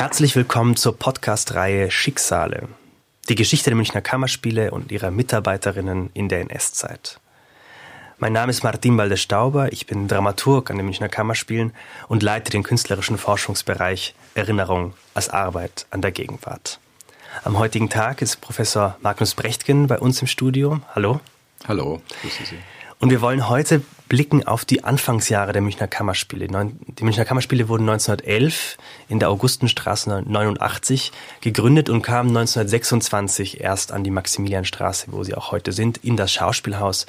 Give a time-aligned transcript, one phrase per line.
[0.00, 2.68] Herzlich willkommen zur Podcast-Reihe Schicksale.
[3.28, 7.20] Die Geschichte der Münchner Kammerspiele und ihrer Mitarbeiterinnen in der NS-Zeit.
[8.16, 11.74] Mein Name ist Martin Walde-Stauber, ich bin Dramaturg an den Münchner Kammerspielen
[12.08, 16.80] und leite den künstlerischen Forschungsbereich Erinnerung als Arbeit an der Gegenwart.
[17.44, 20.80] Am heutigen Tag ist Professor Magnus Brechtgen bei uns im Studio.
[20.94, 21.20] Hallo.
[21.68, 22.58] Hallo, grüße Sie.
[23.00, 26.48] Und wir wollen heute blicken auf die Anfangsjahre der Münchner Kammerspiele.
[26.48, 28.76] Die Münchner Kammerspiele wurden 1911
[29.08, 35.52] in der Augustenstraße 89 gegründet und kamen 1926 erst an die Maximilianstraße, wo sie auch
[35.52, 37.06] heute sind, in das Schauspielhaus.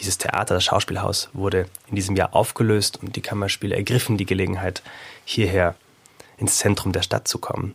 [0.00, 4.82] Dieses Theater, das Schauspielhaus, wurde in diesem Jahr aufgelöst und die Kammerspiele ergriffen die Gelegenheit,
[5.26, 5.74] hierher
[6.38, 7.74] ins Zentrum der Stadt zu kommen.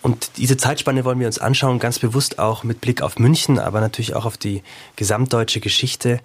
[0.00, 3.80] Und diese Zeitspanne wollen wir uns anschauen, ganz bewusst auch mit Blick auf München, aber
[3.80, 4.62] natürlich auch auf die
[4.94, 6.20] gesamtdeutsche Geschichte.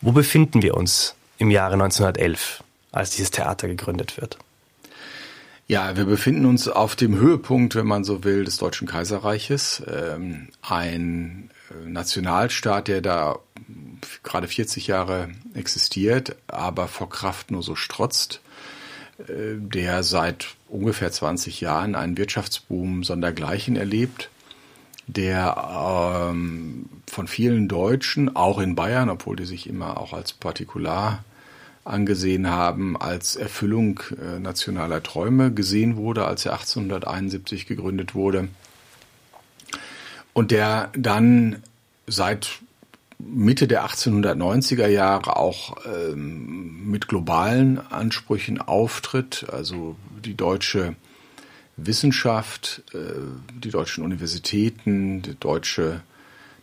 [0.00, 2.62] Wo befinden wir uns im Jahre 1911,
[2.92, 4.38] als dieses Theater gegründet wird?
[5.66, 9.82] Ja, wir befinden uns auf dem Höhepunkt, wenn man so will, des Deutschen Kaiserreiches.
[9.86, 13.38] Ähm, ein äh, Nationalstaat, der da
[14.22, 18.40] gerade 40 Jahre existiert, aber vor Kraft nur so strotzt.
[19.18, 24.30] Äh, der seit ungefähr 20 Jahren einen Wirtschaftsboom sondergleichen erlebt,
[25.08, 31.24] der ähm, von vielen Deutschen, auch in Bayern, obwohl die sich immer auch als Partikular
[31.84, 38.48] angesehen haben, als Erfüllung äh, nationaler Träume gesehen wurde, als er 1871 gegründet wurde.
[40.34, 41.62] Und der dann
[42.06, 42.60] seit
[43.18, 49.46] Mitte der 1890er Jahre auch ähm, mit globalen Ansprüchen auftritt.
[49.50, 50.94] Also die deutsche
[51.78, 52.98] Wissenschaft, äh,
[53.62, 56.02] die deutschen Universitäten, die deutsche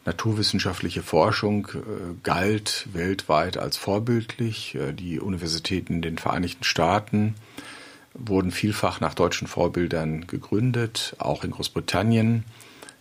[0.06, 1.80] naturwissenschaftliche Forschung äh,
[2.22, 4.76] galt weltweit als vorbildlich.
[4.76, 7.36] Äh, die Universitäten in den Vereinigten Staaten
[8.14, 12.44] wurden vielfach nach deutschen Vorbildern gegründet, auch in Großbritannien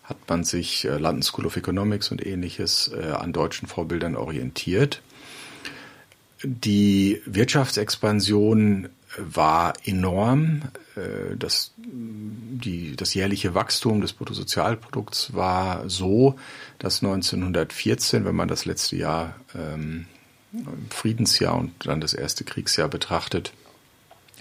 [0.05, 5.03] hat man sich London School of Economics und ähnliches äh, an deutschen Vorbildern orientiert.
[6.43, 10.63] Die Wirtschaftsexpansion war enorm.
[10.97, 16.37] Äh, das, die, das jährliche Wachstum des Bruttosozialprodukts war so,
[16.79, 20.07] dass 1914, wenn man das letzte Jahr ähm,
[20.91, 23.53] Friedensjahr und dann das erste Kriegsjahr betrachtet,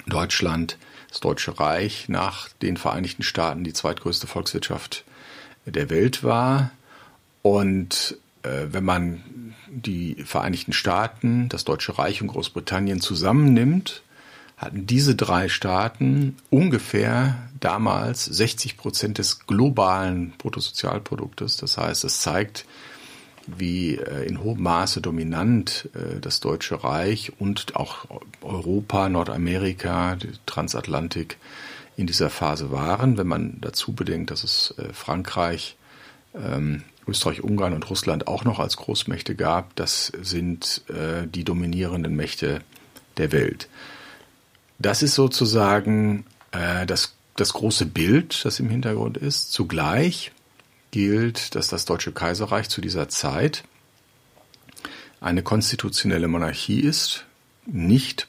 [0.07, 0.77] Deutschland,
[1.09, 5.05] das Deutsche Reich nach den Vereinigten Staaten die zweitgrößte Volkswirtschaft
[5.65, 6.71] der Welt war.
[7.41, 14.03] Und äh, wenn man die Vereinigten Staaten, das Deutsche Reich und Großbritannien zusammennimmt,
[14.65, 21.57] hatten diese drei Staaten ungefähr damals 60 Prozent des globalen Bruttosozialproduktes.
[21.57, 22.65] Das heißt, es zeigt,
[23.47, 28.05] wie äh, in hohem Maße dominant äh, das Deutsche Reich und auch
[28.41, 31.37] Europa, Nordamerika, Transatlantik
[31.95, 33.17] in dieser Phase waren.
[33.17, 35.75] Wenn man dazu bedenkt, dass es äh, Frankreich,
[36.35, 42.61] ähm, Österreich, Ungarn und Russland auch noch als Großmächte gab, das sind die dominierenden Mächte
[43.17, 43.67] der Welt.
[44.79, 49.51] Das ist sozusagen äh, das, das große Bild, das im Hintergrund ist.
[49.51, 50.31] Zugleich
[50.91, 53.63] gilt, dass das Deutsche Kaiserreich zu dieser Zeit
[55.21, 57.25] eine konstitutionelle Monarchie ist,
[57.65, 58.27] nicht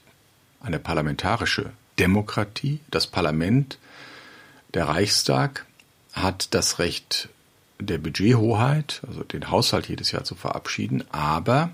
[0.61, 2.81] eine parlamentarische Demokratie.
[2.91, 3.79] Das Parlament,
[4.73, 5.67] der Reichstag,
[6.13, 7.29] hat das Recht
[7.81, 11.71] der Budgethoheit, also den Haushalt jedes Jahr zu verabschieden, aber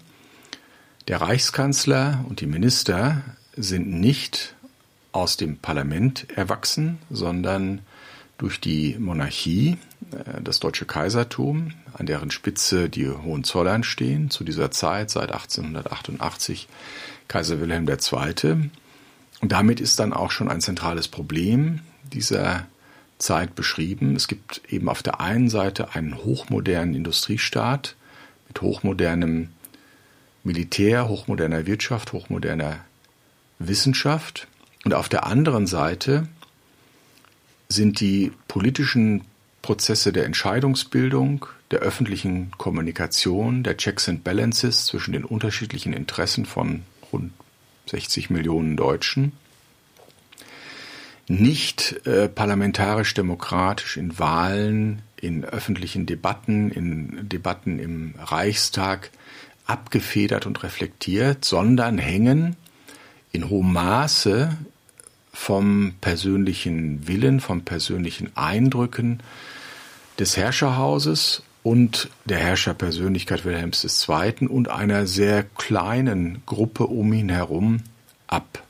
[1.09, 3.23] der Reichskanzler und die Minister
[3.57, 4.55] sind nicht
[5.13, 7.81] aus dem Parlament erwachsen, sondern
[8.39, 9.77] durch die Monarchie,
[10.13, 16.69] äh, das Deutsche Kaisertum, an deren Spitze die Hohenzollern stehen, zu dieser Zeit seit 1888
[17.29, 18.71] Kaiser Wilhelm II.
[19.41, 21.81] Und damit ist dann auch schon ein zentrales Problem
[22.13, 22.67] dieser
[23.19, 24.17] Zeit beschrieben.
[24.17, 27.95] Es gibt eben auf der einen Seite einen hochmodernen Industriestaat
[28.49, 29.51] mit hochmodernem
[30.43, 32.81] Militär, hochmoderner Wirtschaft, hochmoderner
[33.59, 34.49] Wissenschaft.
[34.85, 36.27] Und auf der anderen Seite
[37.69, 39.23] sind die politischen
[39.63, 46.83] Prozesse der Entscheidungsbildung, der öffentlichen Kommunikation, der Checks and Balances zwischen den unterschiedlichen Interessen von
[47.13, 47.33] rund
[47.87, 49.33] 60 Millionen Deutschen,
[51.29, 59.11] nicht äh, parlamentarisch-demokratisch in Wahlen, in öffentlichen Debatten, in Debatten im Reichstag
[59.65, 62.57] abgefedert und reflektiert, sondern hängen
[63.33, 64.57] in hohem Maße
[65.33, 69.21] vom persönlichen Willen, vom persönlichen Eindrücken
[70.19, 74.49] des Herrscherhauses und der Herrscherpersönlichkeit Wilhelms II.
[74.49, 77.83] und einer sehr kleinen Gruppe um ihn herum
[78.27, 78.63] ab.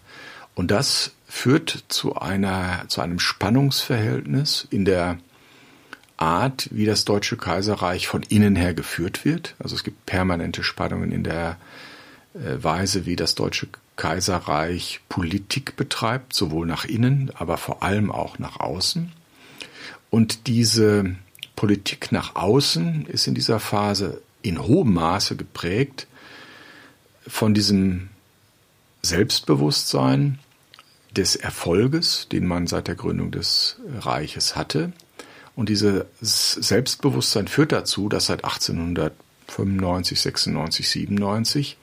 [0.55, 5.19] Und das führt zu einer, zu einem Spannungsverhältnis in der
[6.17, 9.55] Art, wie das Deutsche Kaiserreich von innen her geführt wird.
[9.59, 11.57] Also es gibt permanente Spannungen in der
[12.35, 13.69] äh, Weise, wie das Deutsche
[14.01, 19.13] Kaiserreich Politik betreibt, sowohl nach innen, aber vor allem auch nach außen.
[20.09, 21.17] Und diese
[21.55, 26.07] Politik nach außen ist in dieser Phase in hohem Maße geprägt
[27.27, 28.09] von diesem
[29.03, 30.39] Selbstbewusstsein
[31.15, 34.95] des Erfolges, den man seit der Gründung des Reiches hatte.
[35.55, 41.77] Und dieses Selbstbewusstsein führt dazu, dass seit 1895, 96, 97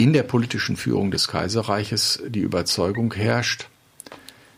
[0.00, 3.68] in der politischen Führung des Kaiserreiches die Überzeugung herrscht,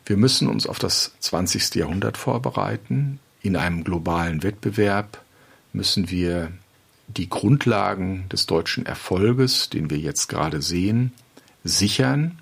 [0.06, 1.74] wir müssen uns auf das 20.
[1.74, 3.18] Jahrhundert vorbereiten.
[3.40, 5.20] In einem globalen Wettbewerb
[5.72, 6.52] müssen wir
[7.08, 11.12] die Grundlagen des deutschen Erfolges, den wir jetzt gerade sehen,
[11.64, 12.38] sichern.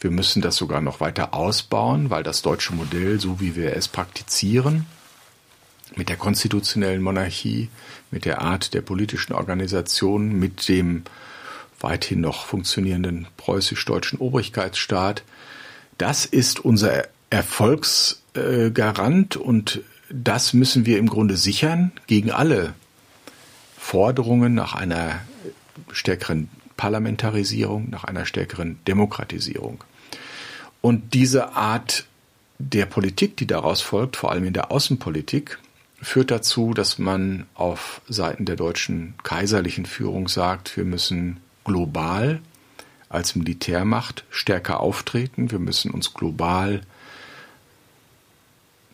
[0.00, 3.86] Wir müssen das sogar noch weiter ausbauen, weil das deutsche Modell, so wie wir es
[3.86, 4.86] praktizieren,
[5.94, 7.68] mit der konstitutionellen Monarchie,
[8.10, 11.04] mit der Art der politischen Organisation, mit dem
[11.80, 15.22] weithin noch funktionierenden preußisch-deutschen Obrigkeitsstaat.
[15.98, 22.74] Das ist unser Erfolgsgarant und das müssen wir im Grunde sichern gegen alle
[23.78, 25.20] Forderungen nach einer
[25.92, 29.82] stärkeren Parlamentarisierung, nach einer stärkeren Demokratisierung.
[30.80, 32.06] Und diese Art
[32.58, 35.58] der Politik, die daraus folgt, vor allem in der Außenpolitik,
[36.02, 42.40] führt dazu, dass man auf Seiten der deutschen kaiserlichen Führung sagt, wir müssen global
[43.08, 45.52] als Militärmacht stärker auftreten.
[45.52, 46.80] Wir müssen uns global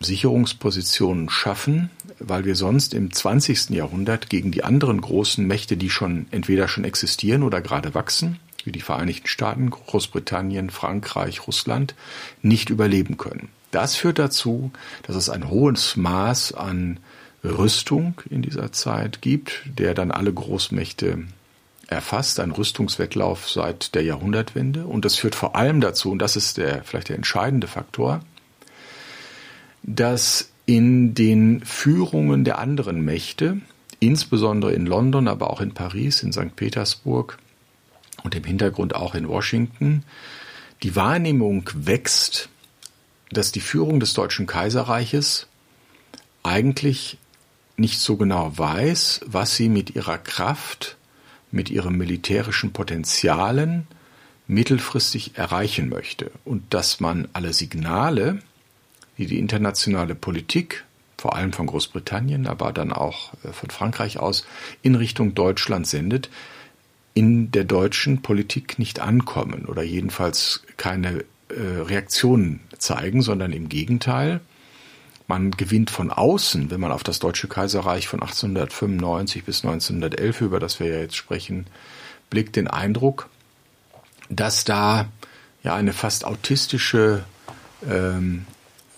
[0.01, 3.71] Sicherungspositionen schaffen, weil wir sonst im 20.
[3.71, 8.73] Jahrhundert gegen die anderen großen Mächte, die schon entweder schon existieren oder gerade wachsen, wie
[8.73, 11.95] die Vereinigten Staaten, Großbritannien, Frankreich, Russland,
[12.43, 13.49] nicht überleben können.
[13.71, 14.71] Das führt dazu,
[15.03, 17.01] dass es ein hohes Maß an
[17.43, 21.25] Rüstung in dieser Zeit gibt, der dann alle Großmächte
[21.89, 24.87] erfasst, ein Rüstungswettlauf seit der Jahrhundertwende.
[24.87, 28.21] Und das führt vor allem dazu, und das ist der, vielleicht der entscheidende Faktor,
[29.83, 33.61] dass in den Führungen der anderen Mächte,
[34.01, 36.57] insbesondere in London, aber auch in Paris, in St.
[36.57, 37.39] Petersburg
[38.25, 40.03] und im Hintergrund auch in Washington,
[40.83, 42.49] die Wahrnehmung wächst,
[43.31, 45.47] dass die Führung des Deutschen Kaiserreiches
[46.43, 47.19] eigentlich
[47.77, 50.97] nicht so genau weiß, was sie mit ihrer Kraft
[51.51, 53.87] mit ihren militärischen Potenzialen
[54.49, 58.41] mittelfristig erreichen möchte und dass man alle Signale,
[59.19, 60.85] die die internationale Politik,
[61.19, 64.47] vor allem von Großbritannien, aber dann auch äh, von Frankreich aus,
[64.83, 66.31] in Richtung Deutschland sendet,
[67.15, 74.41] in der deutschen Politik nicht ankommen oder jedenfalls keine äh, Reaktionen zeigen, sondern im Gegenteil,
[75.29, 80.61] man gewinnt von außen, wenn man auf das Deutsche Kaiserreich von 1895 bis 1911, über
[80.61, 81.67] das wir ja jetzt sprechen,
[82.31, 83.29] blickt, den Eindruck,
[84.29, 85.09] dass da
[85.63, 87.25] ja eine fast autistische
[87.89, 88.47] ähm,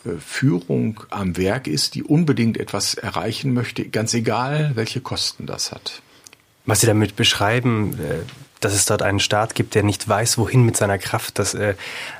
[0.04, 5.72] äh, Führung am Werk ist, die unbedingt etwas erreichen möchte, ganz egal, welche Kosten das
[5.72, 6.02] hat.
[6.66, 8.20] Was Sie damit beschreiben, äh,
[8.60, 11.38] dass es dort einen Staat gibt, der nicht weiß, wohin mit seiner Kraft.
[11.38, 11.74] Das äh,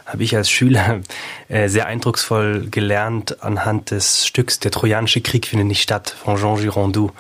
[0.07, 1.01] habe ich als Schüler
[1.49, 6.57] äh, sehr eindrucksvoll gelernt anhand des Stücks Der Trojanische Krieg findet nicht statt von Jean
[6.57, 7.11] Girondou.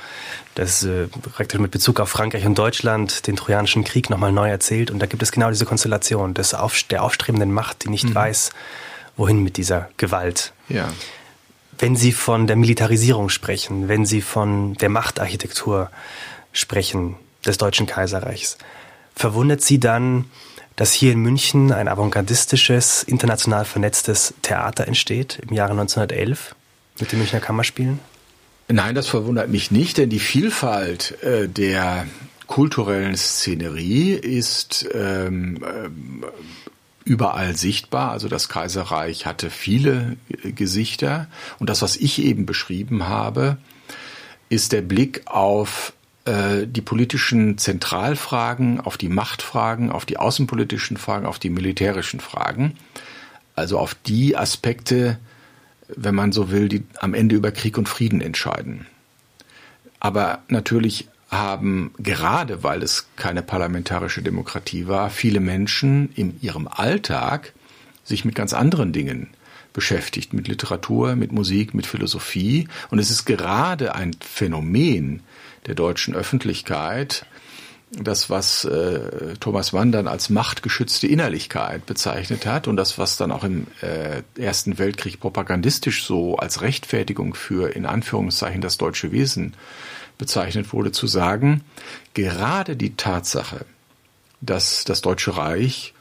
[0.55, 4.91] Das äh, praktisch mit Bezug auf Frankreich und Deutschland den Trojanischen Krieg nochmal neu erzählt.
[4.91, 8.15] Und da gibt es genau diese Konstellation des auf, der aufstrebenden Macht, die nicht mhm.
[8.15, 8.51] weiß,
[9.17, 10.53] wohin mit dieser Gewalt.
[10.69, 10.89] Ja.
[11.79, 15.91] Wenn Sie von der Militarisierung sprechen, wenn Sie von der Machtarchitektur
[16.53, 17.17] sprechen
[17.47, 18.59] des Deutschen Kaiserreichs,
[19.19, 20.27] Verwundert Sie dann,
[20.77, 26.55] dass hier in München ein avantgardistisches, international vernetztes Theater entsteht im Jahre 1911
[27.01, 27.99] mit den Münchner Kammerspielen?
[28.69, 32.07] Nein, das verwundert mich nicht, denn die Vielfalt äh, der
[32.47, 35.89] kulturellen Szenerie ist ähm, äh,
[37.03, 38.13] überall sichtbar.
[38.13, 41.27] Also das Kaiserreich hatte viele Gesichter.
[41.59, 43.59] Und das, was ich eben beschrieben habe,
[44.49, 45.93] ist der Blick auf
[46.29, 52.75] äh, die politischen Zentralfragen, auf die Machtfragen, auf die außenpolitischen Fragen, auf die militärischen Fragen.
[53.57, 55.19] Also auf die Aspekte,
[55.89, 58.87] wenn man so will, die am Ende über Krieg und Frieden entscheiden.
[60.01, 67.55] Aber natürlich haben gerade, weil es keine parlamentarische Demokratie war, viele Menschen in ihrem Alltag
[68.05, 69.29] sich mit ganz anderen Dingen
[69.73, 72.69] beschäftigt, mit Literatur, mit Musik, mit Philosophie.
[72.91, 75.23] Und es ist gerade ein Phänomen,
[75.67, 77.27] der deutschen Öffentlichkeit,
[77.91, 83.33] das, was äh, Thomas Mann dann als machtgeschützte Innerlichkeit bezeichnet hat und das, was dann
[83.33, 89.55] auch im äh, Ersten Weltkrieg propagandistisch so als Rechtfertigung für in Anführungszeichen das deutsche Wesen
[90.19, 91.63] bezeichnet wurde, zu sagen,
[92.13, 93.65] gerade die Tatsache,
[94.41, 95.95] dass das Deutsche Reich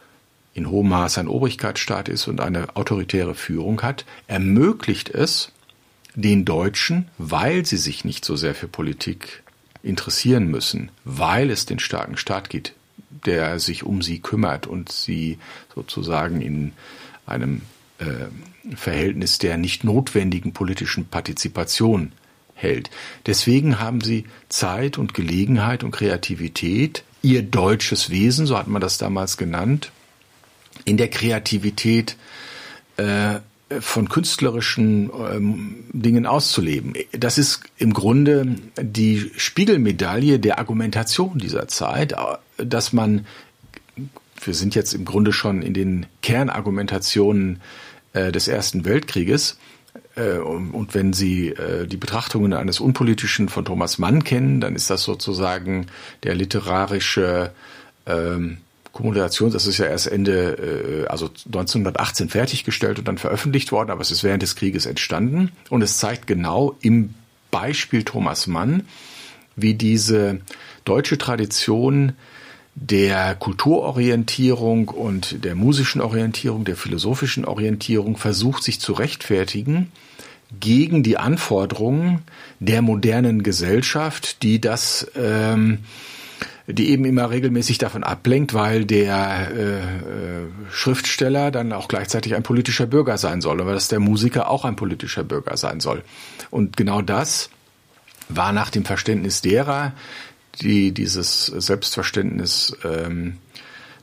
[0.54, 5.52] in hohem Maß ein Obrigkeitsstaat ist und eine autoritäre Führung hat, ermöglicht es
[6.16, 9.44] den Deutschen, weil sie sich nicht so sehr für Politik
[9.88, 12.74] interessieren müssen, weil es den starken Staat gibt,
[13.26, 15.38] der sich um sie kümmert und sie
[15.74, 16.74] sozusagen in
[17.26, 17.62] einem
[18.00, 22.12] äh, Verhältnis der nicht notwendigen politischen Partizipation
[22.54, 22.90] hält.
[23.26, 28.98] Deswegen haben sie Zeit und Gelegenheit und Kreativität, ihr deutsches Wesen, so hat man das
[28.98, 29.92] damals genannt,
[30.86, 32.18] in der Kreativität
[32.98, 33.40] äh,
[33.80, 36.94] von künstlerischen ähm, Dingen auszuleben.
[37.12, 42.16] Das ist im Grunde die Spiegelmedaille der Argumentation dieser Zeit,
[42.58, 43.26] dass man,
[44.44, 47.62] wir sind jetzt im Grunde schon in den Kernargumentationen
[48.14, 49.58] äh, des Ersten Weltkrieges,
[50.16, 54.90] äh, und wenn Sie äh, die Betrachtungen eines Unpolitischen von Thomas Mann kennen, dann ist
[54.90, 55.88] das sozusagen
[56.24, 57.52] der literarische
[58.06, 58.58] ähm,
[58.98, 64.02] Kumulation, das ist ja erst Ende, äh, also 1918 fertiggestellt und dann veröffentlicht worden, aber
[64.02, 65.52] es ist während des Krieges entstanden.
[65.70, 67.14] Und es zeigt genau im
[67.52, 68.88] Beispiel Thomas Mann,
[69.56, 70.42] wie diese
[70.84, 72.14] deutsche Tradition
[72.74, 79.92] der Kulturorientierung und der musischen Orientierung, der philosophischen Orientierung versucht sich zu rechtfertigen
[80.60, 82.24] gegen die Anforderungen
[82.60, 85.80] der modernen Gesellschaft, die das ähm,
[86.68, 89.84] die eben immer regelmäßig davon ablenkt, weil der äh, äh,
[90.70, 94.76] Schriftsteller dann auch gleichzeitig ein politischer Bürger sein soll, aber dass der Musiker auch ein
[94.76, 96.04] politischer Bürger sein soll.
[96.52, 97.50] Und genau das
[98.28, 99.94] war nach dem Verständnis derer,
[100.62, 103.38] die dieses Selbstverständnis ähm,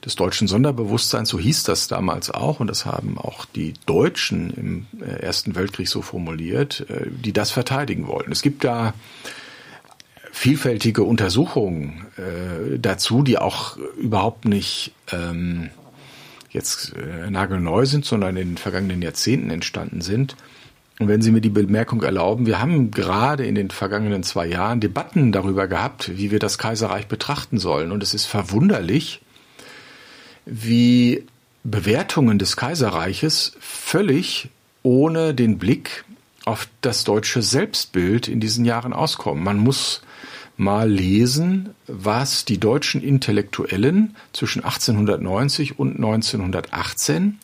[0.03, 4.87] des deutschen Sonderbewusstseins, so hieß das damals auch, und das haben auch die Deutschen im
[5.01, 8.31] äh, Ersten Weltkrieg so formuliert, äh, die das verteidigen wollten.
[8.31, 8.95] Es gibt da
[10.35, 15.69] vielfältige Untersuchungen äh, dazu, die auch überhaupt nicht ähm,
[16.49, 20.35] jetzt äh, nagelneu sind, sondern in den vergangenen Jahrzehnten entstanden sind.
[20.99, 24.81] Und wenn Sie mir die Bemerkung erlauben, wir haben gerade in den vergangenen zwei Jahren
[24.81, 27.93] Debatten darüber gehabt, wie wir das Kaiserreich betrachten sollen.
[27.93, 29.21] Und es ist verwunderlich,
[30.45, 31.23] wie
[31.63, 34.49] Bewertungen des Kaiserreiches völlig
[34.83, 36.03] ohne den Blick
[36.45, 39.43] auf das deutsche Selbstbild in diesen Jahren auskommen.
[39.43, 40.01] Man muss
[40.57, 47.39] mal lesen, was die deutschen Intellektuellen zwischen 1890 und 1918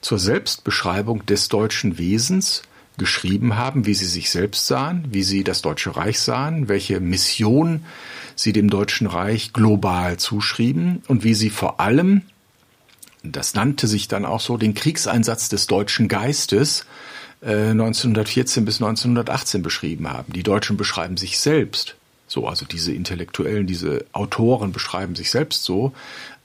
[0.00, 2.62] zur Selbstbeschreibung des deutschen Wesens
[2.96, 7.84] geschrieben haben, wie sie sich selbst sahen, wie sie das Deutsche Reich sahen, welche Mission
[8.36, 12.22] sie dem Deutschen Reich global zuschrieben und wie sie vor allem,
[13.24, 16.86] das nannte sich dann auch so, den Kriegseinsatz des deutschen Geistes
[17.44, 20.32] 1914 äh, bis 1918 beschrieben haben.
[20.32, 21.96] Die Deutschen beschreiben sich selbst
[22.26, 25.92] so, also diese Intellektuellen, diese Autoren beschreiben sich selbst so,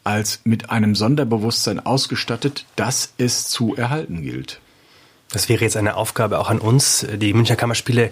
[0.03, 4.59] als mit einem Sonderbewusstsein ausgestattet, das es zu erhalten gilt.
[5.31, 7.05] Das wäre jetzt eine Aufgabe auch an uns.
[7.15, 8.11] Die Münchner Kammerspiele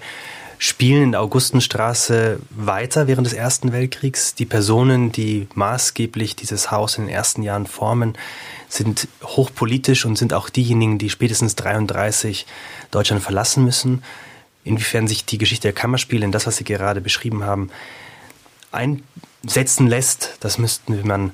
[0.60, 4.36] spielen in der Augustenstraße weiter während des Ersten Weltkriegs.
[4.36, 8.14] Die Personen, die maßgeblich dieses Haus in den ersten Jahren formen,
[8.70, 12.46] sind hochpolitisch und sind auch diejenigen, die spätestens 33
[12.92, 14.04] Deutschland verlassen müssen
[14.68, 17.70] inwiefern sich die Geschichte der Kammerspiele in das, was Sie gerade beschrieben haben,
[18.72, 21.32] einsetzen lässt, das müssten wir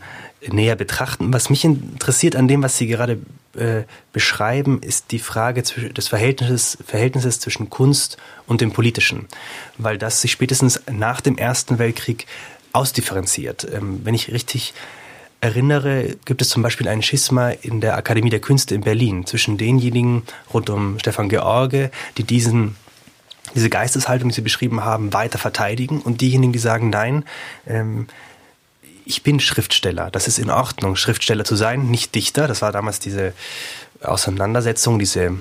[0.52, 1.34] näher betrachten.
[1.34, 3.20] Was mich interessiert an dem, was Sie gerade
[3.56, 9.28] äh, beschreiben, ist die Frage des Verhältnisses, Verhältnisses zwischen Kunst und dem Politischen,
[9.78, 12.28] weil das sich spätestens nach dem Ersten Weltkrieg
[12.72, 13.68] ausdifferenziert.
[13.72, 14.74] Ähm, wenn ich richtig
[15.44, 19.58] erinnere, gibt es zum Beispiel ein Schisma in der Akademie der Künste in Berlin zwischen
[19.58, 20.24] denjenigen
[20.54, 22.78] rund um Stefan George, die diesen
[23.54, 27.26] diese Geisteshaltung, die Sie beschrieben haben, weiter verteidigen und diejenigen, die sagen, nein,
[27.68, 28.08] ähm,
[29.06, 32.48] ich bin Schriftsteller, das ist in Ordnung, Schriftsteller zu sein, nicht Dichter.
[32.48, 33.34] Das war damals diese
[34.02, 35.38] Auseinandersetzung, diese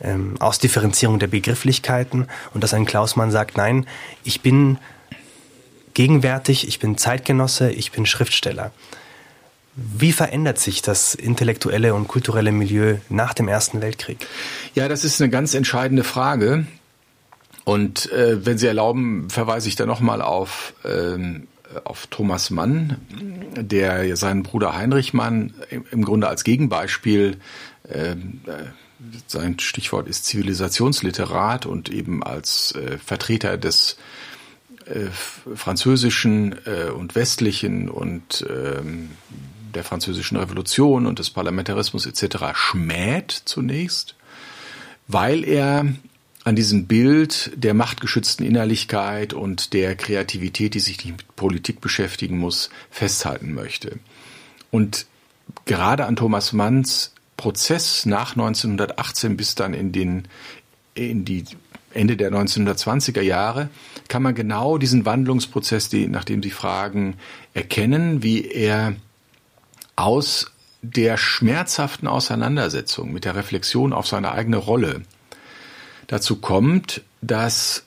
[0.00, 3.86] ähm, Ausdifferenzierung der Begrifflichkeiten und dass ein Klausmann sagt, nein,
[4.24, 4.78] ich bin
[5.92, 8.72] gegenwärtig, ich bin Zeitgenosse, ich bin Schriftsteller.
[9.76, 14.26] Wie verändert sich das intellektuelle und kulturelle Milieu nach dem Ersten Weltkrieg?
[14.74, 16.66] Ja, das ist eine ganz entscheidende Frage.
[17.64, 21.46] Und äh, wenn Sie erlauben, verweise ich da nochmal auf, ähm,
[21.84, 22.96] auf Thomas Mann,
[23.54, 27.36] der seinen Bruder Heinrich Mann im, im Grunde als Gegenbeispiel,
[27.92, 28.64] ähm, äh,
[29.26, 33.98] sein Stichwort ist Zivilisationsliterat und eben als äh, Vertreter des
[34.86, 35.06] äh,
[35.54, 39.10] französischen äh, und westlichen und ähm,
[39.74, 42.54] der französischen Revolution und des Parlamentarismus etc.
[42.54, 44.14] schmäht zunächst,
[45.08, 45.86] weil er
[46.44, 52.38] an diesem Bild der machtgeschützten Innerlichkeit und der Kreativität, die sich nicht mit Politik beschäftigen
[52.38, 53.98] muss, festhalten möchte.
[54.70, 55.06] Und
[55.64, 60.28] gerade an Thomas Manns Prozess nach 1918 bis dann in den
[60.94, 61.44] in die
[61.92, 63.68] Ende der 1920er Jahre
[64.08, 67.16] kann man genau diesen Wandlungsprozess, die, nachdem Sie fragen,
[67.54, 68.94] erkennen, wie er
[69.96, 75.02] aus der schmerzhaften Auseinandersetzung mit der Reflexion auf seine eigene Rolle
[76.06, 77.84] dazu kommt, dass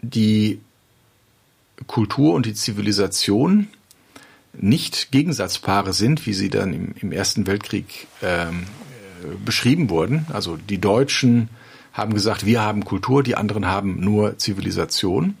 [0.00, 0.60] die
[1.86, 3.68] Kultur und die Zivilisation
[4.52, 8.64] nicht Gegensatzpaare sind, wie sie dann im, im Ersten Weltkrieg ähm,
[9.22, 10.26] äh, beschrieben wurden.
[10.32, 11.48] Also die Deutschen
[11.92, 15.36] haben gesagt, wir haben Kultur, die anderen haben nur Zivilisation,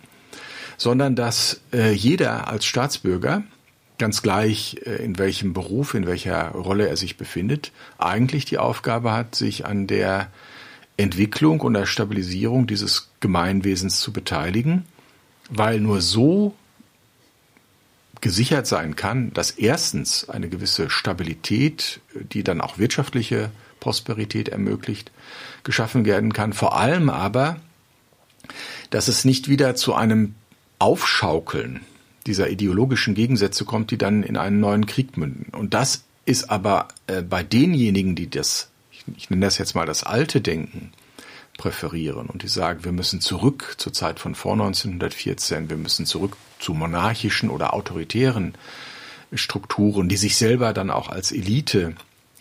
[0.76, 3.42] sondern dass äh, jeder als Staatsbürger,
[4.02, 9.12] ganz gleich äh, in welchem Beruf, in welcher Rolle er sich befindet, eigentlich die Aufgabe
[9.12, 10.28] hat, sich an der
[10.96, 14.86] Entwicklung und der Stabilisierung dieses Gemeinwesens zu beteiligen,
[15.50, 16.52] weil nur so
[18.20, 25.12] gesichert sein kann, dass erstens eine gewisse Stabilität, die dann auch wirtschaftliche Prosperität ermöglicht,
[25.62, 26.52] geschaffen werden kann.
[26.52, 27.60] Vor allem aber,
[28.90, 30.34] dass es nicht wieder zu einem
[30.80, 31.82] Aufschaukeln
[32.26, 35.52] dieser ideologischen Gegensätze kommt, die dann in einen neuen Krieg münden.
[35.54, 39.86] Und das ist aber äh, bei denjenigen, die das, ich, ich nenne das jetzt mal
[39.86, 40.92] das alte Denken,
[41.58, 46.36] präferieren und die sagen, wir müssen zurück zur Zeit von vor 1914, wir müssen zurück
[46.58, 48.54] zu monarchischen oder autoritären
[49.34, 51.94] Strukturen, die sich selber dann auch als Elite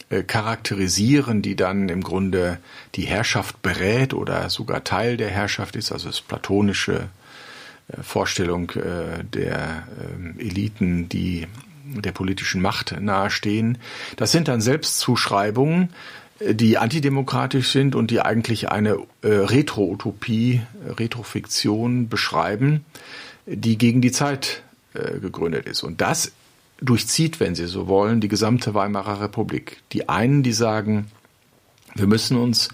[0.10, 2.60] äh, charakterisieren, die dann im Grunde
[2.96, 7.10] die Herrschaft berät oder sogar Teil der Herrschaft ist, also das platonische
[8.02, 11.48] Vorstellung äh, der ähm, Eliten, die
[11.84, 13.78] der politischen Macht nahestehen.
[14.16, 15.90] Das sind dann Selbstzuschreibungen,
[16.40, 22.86] die antidemokratisch sind und die eigentlich eine Retro-Utopie, Retrofiktion beschreiben,
[23.46, 25.84] die gegen die Zeit gegründet ist.
[25.84, 26.32] Und das
[26.82, 29.82] durchzieht, wenn Sie so wollen, die gesamte Weimarer Republik.
[29.92, 31.12] Die einen, die sagen,
[31.96, 32.70] wir müssen uns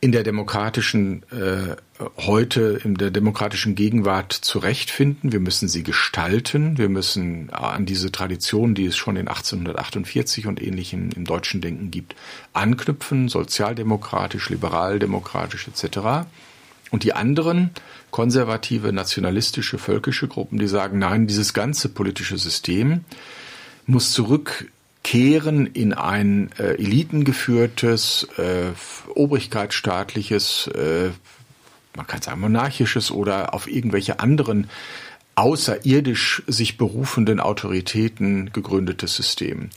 [0.00, 1.76] in der demokratischen äh,
[2.18, 5.32] heute in der demokratischen Gegenwart zurechtfinden.
[5.32, 6.78] Wir müssen sie gestalten.
[6.78, 11.90] Wir müssen an diese Tradition, die es schon in 1848 und ähnlichen im deutschen Denken
[11.90, 12.14] gibt,
[12.52, 13.28] anknüpfen.
[13.28, 16.26] Sozialdemokratisch, liberaldemokratisch etc.
[16.90, 17.70] Und die anderen,
[18.10, 23.04] konservative, nationalistische, völkische Gruppen, die sagen, nein, dieses ganze politische System
[23.86, 28.72] muss zurückkehren in ein äh, elitengeführtes, äh,
[29.14, 31.10] obrigkeitsstaatliches, äh,
[31.96, 34.68] man kann sagen monarchisches oder auf irgendwelche anderen
[35.34, 39.68] außerirdisch sich berufenden Autoritäten gegründetes System.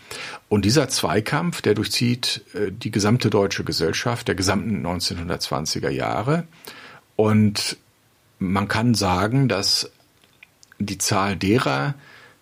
[0.47, 6.45] Und dieser Zweikampf, der durchzieht äh, die gesamte deutsche Gesellschaft der gesamten 1920er Jahre.
[7.17, 7.77] Und
[8.39, 9.91] man kann sagen, dass
[10.79, 11.93] die Zahl derer,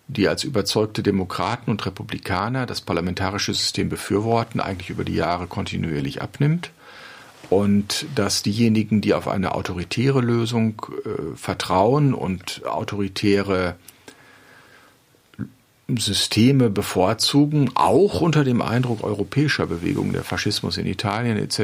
[0.06, 6.22] die als überzeugte Demokraten und Republikaner das parlamentarische System befürworten, eigentlich über die Jahre kontinuierlich
[6.22, 6.70] abnimmt
[7.50, 13.76] und dass diejenigen, die auf eine autoritäre Lösung äh, vertrauen und autoritäre
[15.96, 21.60] Systeme bevorzugen, auch unter dem Eindruck europäischer Bewegungen, der Faschismus in Italien etc.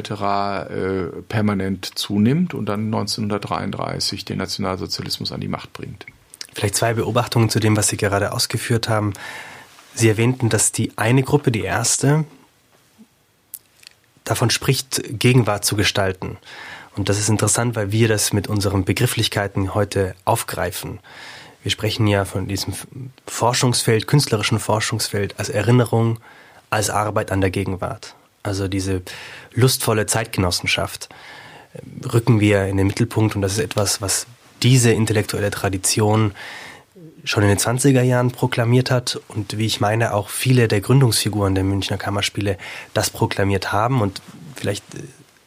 [0.70, 6.06] Äh, permanent zunimmt und dann 1933 den Nationalsozialismus an die Macht bringt.
[6.54, 9.12] Vielleicht zwei Beobachtungen zu dem, was Sie gerade ausgeführt haben.
[9.94, 12.24] Sie erwähnten, dass die eine Gruppe, die erste,
[14.24, 16.38] davon spricht, Gegenwart zu gestalten.
[16.96, 21.00] Und das ist interessant, weil wir das mit unseren Begrifflichkeiten heute aufgreifen.
[21.62, 22.74] Wir sprechen ja von diesem
[23.26, 26.20] Forschungsfeld, künstlerischen Forschungsfeld als Erinnerung,
[26.70, 28.14] als Arbeit an der Gegenwart.
[28.42, 29.02] Also diese
[29.54, 31.08] lustvolle Zeitgenossenschaft
[31.72, 34.26] äh, rücken wir in den Mittelpunkt und das ist etwas, was
[34.62, 36.32] diese intellektuelle Tradition
[37.24, 41.54] schon in den 20er Jahren proklamiert hat und wie ich meine auch viele der Gründungsfiguren
[41.54, 42.58] der Münchner Kammerspiele
[42.92, 44.02] das proklamiert haben.
[44.02, 44.20] Und
[44.54, 44.98] vielleicht äh,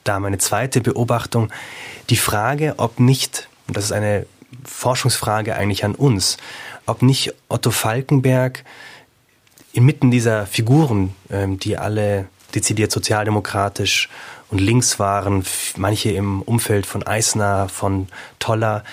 [0.03, 1.51] da meine zweite Beobachtung,
[2.09, 4.25] die Frage, ob nicht, und das ist eine
[4.63, 6.37] Forschungsfrage eigentlich an uns,
[6.85, 8.63] ob nicht Otto Falkenberg
[9.73, 14.09] inmitten dieser Figuren, ähm, die alle dezidiert sozialdemokratisch
[14.49, 15.43] und links waren,
[15.75, 18.07] manche im Umfeld von Eisner, von
[18.39, 18.83] Toller,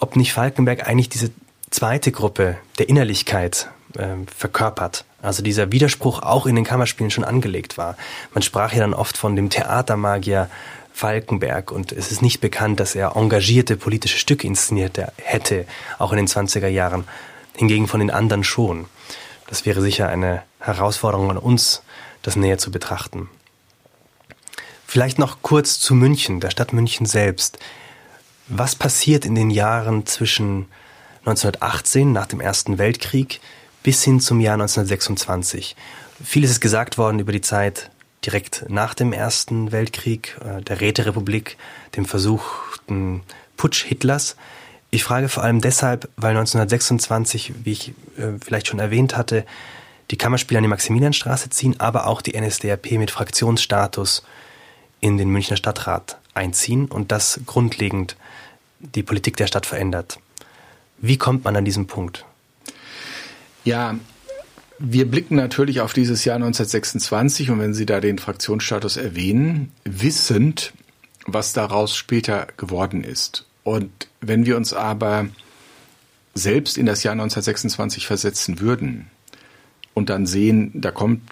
[0.00, 1.30] ob nicht Falkenberg eigentlich diese
[1.70, 5.04] zweite Gruppe der Innerlichkeit äh, verkörpert.
[5.22, 7.96] Also dieser Widerspruch auch in den Kammerspielen schon angelegt war.
[8.32, 10.48] Man sprach ja dann oft von dem Theatermagier
[10.92, 15.66] Falkenberg und es ist nicht bekannt, dass er engagierte politische Stücke inszeniert hätte,
[15.98, 17.04] auch in den 20er Jahren.
[17.56, 18.86] Hingegen von den anderen schon.
[19.46, 21.82] Das wäre sicher eine Herausforderung an uns,
[22.22, 23.28] das näher zu betrachten.
[24.86, 27.58] Vielleicht noch kurz zu München, der Stadt München selbst.
[28.52, 30.66] Was passiert in den Jahren zwischen
[31.20, 33.40] 1918 nach dem Ersten Weltkrieg
[33.84, 35.76] bis hin zum Jahr 1926?
[36.24, 37.92] Vieles ist gesagt worden über die Zeit
[38.26, 41.58] direkt nach dem Ersten Weltkrieg, äh, der Räterepublik,
[41.94, 43.22] dem versuchten
[43.56, 44.34] Putsch Hitlers.
[44.90, 49.46] Ich frage vor allem deshalb, weil 1926, wie ich äh, vielleicht schon erwähnt hatte,
[50.10, 54.24] die Kammerspiele an die Maximilianstraße ziehen, aber auch die NSDAP mit Fraktionsstatus
[54.98, 58.16] in den Münchner Stadtrat einziehen und das grundlegend
[58.80, 60.18] die Politik der Stadt verändert.
[60.98, 62.24] Wie kommt man an diesen Punkt?
[63.64, 63.96] Ja,
[64.78, 70.72] wir blicken natürlich auf dieses Jahr 1926 und wenn Sie da den Fraktionsstatus erwähnen, wissend,
[71.26, 73.46] was daraus später geworden ist.
[73.62, 75.28] Und wenn wir uns aber
[76.34, 79.10] selbst in das Jahr 1926 versetzen würden
[79.92, 81.22] und dann sehen, da kommt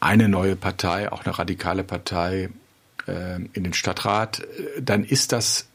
[0.00, 2.48] eine neue Partei, auch eine radikale Partei
[3.52, 4.46] in den Stadtrat,
[4.80, 5.68] dann ist das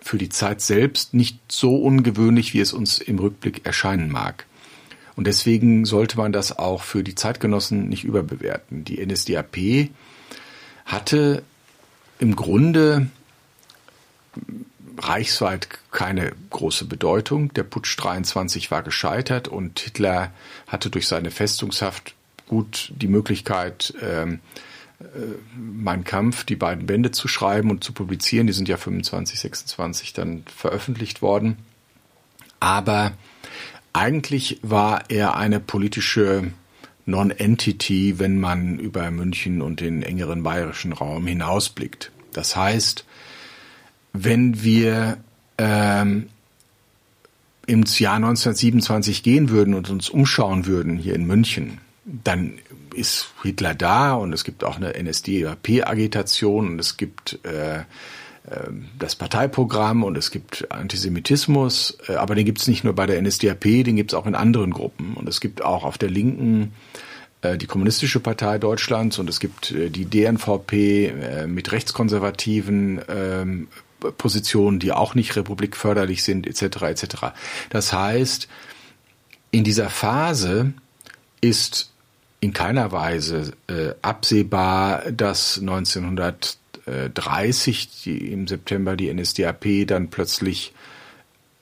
[0.00, 4.46] für die Zeit selbst nicht so ungewöhnlich, wie es uns im Rückblick erscheinen mag.
[5.16, 8.84] Und deswegen sollte man das auch für die Zeitgenossen nicht überbewerten.
[8.84, 9.90] Die NSDAP
[10.84, 11.42] hatte
[12.20, 13.08] im Grunde
[14.96, 17.52] reichsweit keine große Bedeutung.
[17.54, 20.32] Der Putsch 23 war gescheitert und Hitler
[20.68, 22.14] hatte durch seine Festungshaft
[22.46, 24.38] gut die Möglichkeit, ähm, äh,
[25.56, 28.46] Mein Kampf, die beiden Bände zu schreiben und zu publizieren.
[28.46, 31.56] Die sind ja 25, 26 dann veröffentlicht worden.
[32.60, 33.12] Aber
[33.92, 36.50] eigentlich war er eine politische
[37.06, 42.12] Non-Entity, wenn man über München und den engeren bayerischen Raum hinausblickt.
[42.32, 43.04] Das heißt,
[44.12, 45.18] wenn wir
[45.56, 46.28] ähm,
[47.66, 52.54] ins Jahr 1927 gehen würden und uns umschauen würden hier in München, dann
[52.98, 57.84] ist Hitler da und es gibt auch eine NSDAP-Agitation und es gibt äh,
[58.50, 63.06] ähm, das Parteiprogramm und es gibt Antisemitismus, äh, aber den gibt es nicht nur bei
[63.06, 65.14] der NSDAP, den gibt es auch in anderen Gruppen.
[65.14, 66.72] Und es gibt auch auf der Linken
[67.42, 73.68] äh, die Kommunistische Partei Deutschlands und es gibt äh, die DNVP mit rechtskonservativen ähm,
[74.16, 76.82] Positionen, die auch nicht republikförderlich sind, etc.
[76.82, 77.04] etc.
[77.70, 78.48] Das heißt,
[79.50, 80.72] in dieser Phase
[81.40, 81.90] ist
[82.40, 83.52] in keiner Weise
[84.02, 86.56] absehbar, dass 1900
[87.12, 90.72] 30 die, im September die NSDAP dann plötzlich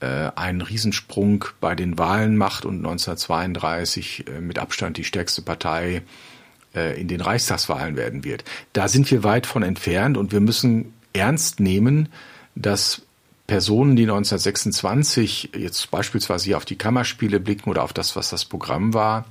[0.00, 6.02] äh, einen Riesensprung bei den Wahlen macht und 1932 äh, mit Abstand die stärkste Partei
[6.74, 8.44] äh, in den Reichstagswahlen werden wird.
[8.72, 12.10] Da sind wir weit von entfernt und wir müssen ernst nehmen,
[12.54, 13.02] dass
[13.46, 18.44] Personen, die 1926 jetzt beispielsweise hier auf die Kammerspiele blicken oder auf das, was das
[18.44, 19.24] Programm war,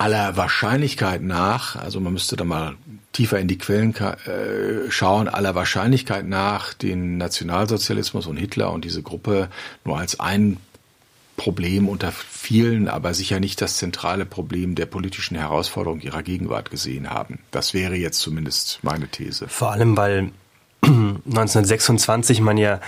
[0.00, 2.74] aller Wahrscheinlichkeit nach, also man müsste da mal
[3.12, 9.02] tiefer in die Quellen äh, schauen, aller Wahrscheinlichkeit nach den Nationalsozialismus und Hitler und diese
[9.02, 9.50] Gruppe
[9.84, 10.56] nur als ein
[11.36, 17.10] Problem unter vielen, aber sicher nicht das zentrale Problem der politischen Herausforderung ihrer Gegenwart gesehen
[17.10, 17.38] haben.
[17.50, 19.48] Das wäre jetzt zumindest meine These.
[19.48, 20.30] Vor allem, weil
[20.82, 22.80] 1926 man ja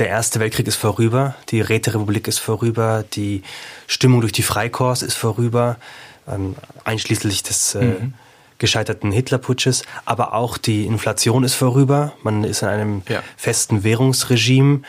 [0.00, 3.42] der Erste Weltkrieg ist vorüber, die Räterepublik ist vorüber, die
[3.86, 5.76] Stimmung durch die Freikorps ist vorüber
[6.30, 8.14] ähm, einschließlich des äh, mhm.
[8.58, 9.82] gescheiterten Hitlerputsches.
[10.04, 12.12] Aber auch die Inflation ist vorüber.
[12.22, 13.22] Man ist in einem ja.
[13.36, 14.82] festen Währungsregime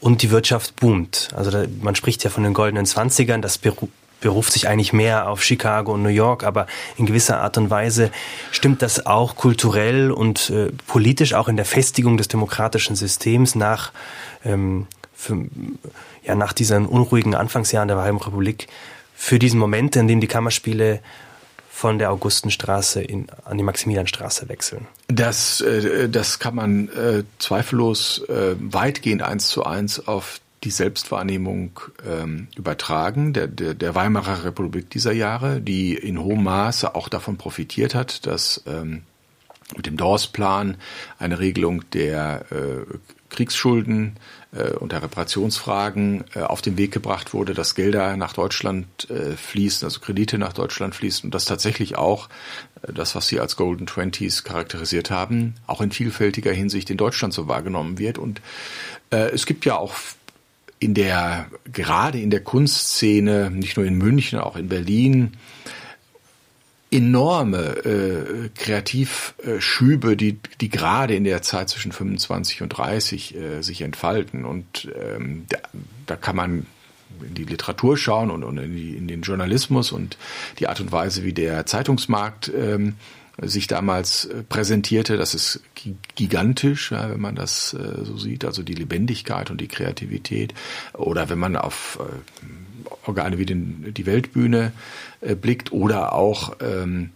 [0.00, 1.30] und die Wirtschaft boomt.
[1.34, 3.42] Also da, man spricht ja von den goldenen Zwanzigern.
[3.42, 3.88] Das beru
[4.20, 8.10] beruft sich eigentlich mehr auf Chicago und New York, aber in gewisser Art und Weise
[8.52, 13.92] stimmt das auch kulturell und äh, politisch auch in der Festigung des demokratischen Systems nach
[14.42, 15.44] ähm, für,
[16.24, 18.68] ja, nach diesen unruhigen Anfangsjahren der Weimarer Republik
[19.14, 21.00] für diesen Moment, in dem die Kammerspiele
[21.70, 24.86] von der Augustenstraße in, an die Maximilianstraße wechseln.
[25.08, 31.80] Das, äh, das kann man äh, zweifellos äh, weitgehend eins zu eins auf die Selbstwahrnehmung
[32.08, 37.36] ähm, übertragen, der, der, der Weimarer Republik dieser Jahre, die in hohem Maße auch davon
[37.36, 39.02] profitiert hat, dass ähm,
[39.76, 40.76] mit dem Dawes-Plan
[41.18, 42.84] eine Regelung der äh,
[43.30, 44.16] Kriegsschulden
[44.54, 49.36] äh, und der Reparationsfragen äh, auf den Weg gebracht wurde, dass Gelder nach Deutschland äh,
[49.36, 52.28] fließen, also Kredite nach Deutschland fließen und dass tatsächlich auch
[52.82, 57.34] äh, das, was Sie als Golden Twenties charakterisiert haben, auch in vielfältiger Hinsicht in Deutschland
[57.34, 58.18] so wahrgenommen wird.
[58.18, 58.40] Und
[59.10, 59.94] äh, es gibt ja auch
[60.78, 65.32] in der, gerade in der Kunstszene, nicht nur in München, auch in Berlin,
[66.94, 73.82] enorme äh, Kreativschübe, die, die gerade in der Zeit zwischen 25 und 30 äh, sich
[73.82, 74.44] entfalten.
[74.44, 75.58] Und ähm, da,
[76.06, 76.66] da kann man
[77.20, 80.16] in die Literatur schauen und, und in, die, in den Journalismus und
[80.58, 82.94] die Art und Weise, wie der Zeitungsmarkt ähm,
[83.40, 85.16] sich damals äh, präsentierte.
[85.16, 85.60] Das ist
[86.14, 90.54] gigantisch, wenn man das äh, so sieht, also die Lebendigkeit und die Kreativität.
[90.92, 94.72] Oder wenn man auf äh, Organe wie den, die Weltbühne
[95.40, 97.10] blickt oder auch ähm,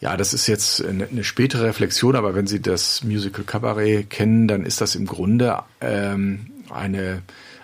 [0.00, 4.48] ja, das ist jetzt eine, eine spätere Reflexion, aber wenn Sie das Musical Cabaret kennen,
[4.48, 7.22] dann ist das im Grunde ähm, eine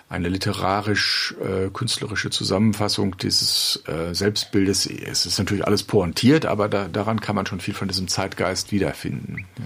[0.09, 4.85] eine literarisch-künstlerische äh, Zusammenfassung dieses äh, Selbstbildes.
[4.85, 8.71] Es ist natürlich alles pointiert, aber da, daran kann man schon viel von diesem Zeitgeist
[8.71, 9.45] wiederfinden.
[9.57, 9.65] Ja.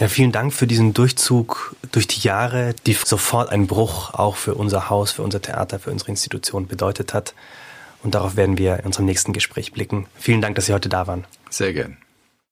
[0.00, 4.54] Ja, vielen Dank für diesen Durchzug durch die Jahre, die sofort einen Bruch auch für
[4.54, 7.34] unser Haus, für unser Theater, für unsere Institution bedeutet hat.
[8.04, 10.06] Und darauf werden wir in unserem nächsten Gespräch blicken.
[10.16, 11.24] Vielen Dank, dass Sie heute da waren.
[11.50, 11.96] Sehr gern.